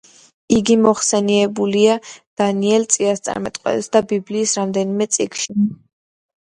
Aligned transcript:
იგი 0.59 0.77
მოხსენიებულია 0.85 1.99
დანიელ 2.43 2.89
წინასწარმეტყველისა 2.97 3.95
და 3.99 4.03
ბიბლიის 4.15 4.59
რამდენიმე 4.63 5.11
წიგნში. 5.19 5.61